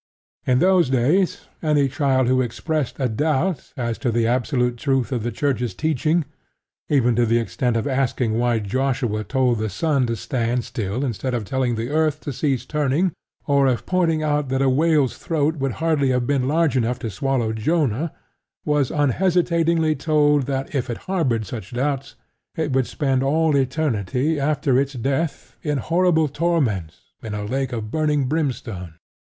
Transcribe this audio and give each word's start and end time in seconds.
In 0.47 0.57
those 0.57 0.89
days, 0.89 1.41
any 1.61 1.87
child 1.87 2.27
who 2.27 2.41
expressed 2.41 2.95
a 2.99 3.07
doubt 3.07 3.71
as 3.77 3.99
to 3.99 4.09
the 4.11 4.25
absolute 4.25 4.77
truth 4.77 5.11
of 5.11 5.21
the 5.21 5.29
Church's 5.31 5.75
teaching, 5.75 6.25
even 6.89 7.15
to 7.15 7.23
the 7.23 7.37
extent 7.37 7.77
of 7.77 7.85
asking 7.87 8.39
why 8.39 8.57
Joshua 8.57 9.23
told 9.23 9.59
the 9.59 9.69
sun 9.69 10.07
to 10.07 10.15
stand 10.15 10.63
still 10.65 11.05
instead 11.05 11.35
of 11.35 11.45
telling 11.45 11.75
the 11.75 11.89
earth 11.91 12.19
to 12.21 12.33
cease 12.33 12.65
turning, 12.65 13.11
or 13.45 13.67
of 13.67 13.85
pointing 13.85 14.23
out 14.23 14.49
that 14.49 14.63
a 14.63 14.71
whale's 14.71 15.19
throat 15.19 15.57
would 15.57 15.73
hardly 15.73 16.09
have 16.09 16.25
been 16.25 16.47
large 16.47 16.75
enough 16.75 16.97
to 16.97 17.11
swallow 17.11 17.53
Jonah, 17.53 18.11
was 18.65 18.89
unhesitatingly 18.89 19.95
told 19.95 20.47
that 20.47 20.73
if 20.73 20.89
it 20.89 20.97
harboured 21.05 21.45
such 21.45 21.75
doubts 21.75 22.15
it 22.57 22.73
would 22.73 22.87
spend 22.87 23.21
all 23.21 23.55
eternity 23.55 24.39
after 24.39 24.79
its 24.79 24.93
death 24.93 25.57
in 25.61 25.77
horrible 25.77 26.27
torments 26.27 27.13
in 27.21 27.35
a 27.35 27.45
lake 27.45 27.71
of 27.71 27.91
burning 27.91 28.25
brimstone. 28.25 28.95